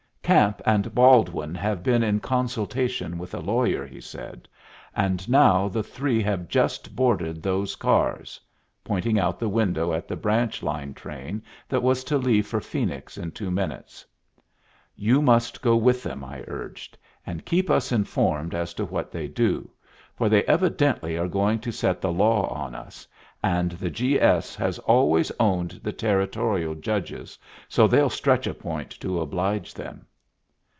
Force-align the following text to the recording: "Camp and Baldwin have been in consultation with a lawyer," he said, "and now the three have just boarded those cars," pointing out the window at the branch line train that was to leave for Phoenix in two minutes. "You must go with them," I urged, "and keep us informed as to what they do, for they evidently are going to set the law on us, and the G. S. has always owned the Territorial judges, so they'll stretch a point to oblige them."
"Camp 0.23 0.61
and 0.65 0.95
Baldwin 0.95 1.53
have 1.55 1.83
been 1.83 2.01
in 2.03 2.21
consultation 2.21 3.17
with 3.17 3.33
a 3.33 3.41
lawyer," 3.41 3.85
he 3.85 3.99
said, 3.99 4.47
"and 4.95 5.27
now 5.29 5.67
the 5.67 5.83
three 5.83 6.21
have 6.21 6.47
just 6.47 6.95
boarded 6.95 7.43
those 7.43 7.75
cars," 7.75 8.39
pointing 8.85 9.19
out 9.19 9.39
the 9.39 9.49
window 9.49 9.91
at 9.91 10.07
the 10.07 10.15
branch 10.15 10.63
line 10.63 10.93
train 10.93 11.43
that 11.67 11.83
was 11.83 12.05
to 12.05 12.17
leave 12.17 12.47
for 12.47 12.61
Phoenix 12.61 13.17
in 13.17 13.31
two 13.31 13.51
minutes. 13.51 14.05
"You 14.95 15.21
must 15.21 15.61
go 15.61 15.75
with 15.75 16.01
them," 16.01 16.23
I 16.23 16.45
urged, 16.47 16.97
"and 17.25 17.43
keep 17.45 17.69
us 17.69 17.91
informed 17.91 18.55
as 18.55 18.73
to 18.75 18.85
what 18.85 19.11
they 19.11 19.27
do, 19.27 19.69
for 20.15 20.29
they 20.29 20.45
evidently 20.45 21.17
are 21.17 21.27
going 21.27 21.59
to 21.59 21.73
set 21.73 21.99
the 21.99 22.11
law 22.13 22.47
on 22.47 22.73
us, 22.73 23.05
and 23.43 23.71
the 23.71 23.89
G. 23.89 24.17
S. 24.17 24.55
has 24.55 24.79
always 24.79 25.29
owned 25.41 25.81
the 25.83 25.91
Territorial 25.91 26.75
judges, 26.75 27.37
so 27.67 27.85
they'll 27.85 28.09
stretch 28.09 28.47
a 28.47 28.53
point 28.53 28.91
to 28.91 29.19
oblige 29.19 29.73
them." 29.73 30.05